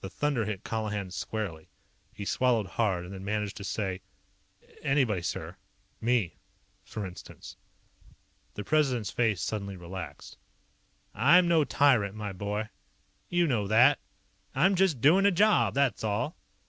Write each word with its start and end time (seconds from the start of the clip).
The 0.00 0.10
thunder 0.10 0.46
hit 0.46 0.64
Colihan 0.64 1.12
squarely. 1.12 1.68
He 2.12 2.24
swallowed 2.24 2.66
hard, 2.66 3.04
and 3.04 3.14
then 3.14 3.24
managed 3.24 3.56
to 3.58 3.62
say: 3.62 4.02
"Anybody, 4.82 5.22
sir. 5.22 5.54
Me, 6.00 6.38
for 6.82 7.06
instance." 7.06 7.56
The 8.54 8.64
President's 8.64 9.12
face 9.12 9.40
suddenly 9.40 9.76
relaxed. 9.76 10.38
"I'm 11.14 11.46
no 11.46 11.62
tyrant, 11.62 12.16
my 12.16 12.32
boy. 12.32 12.68
You 13.28 13.46
know 13.46 13.68
that. 13.68 14.00
I'm 14.56 14.74
just 14.74 15.00
doing 15.00 15.24
a 15.24 15.30
job, 15.30 15.74
that's 15.74 16.02
all." 16.02 16.36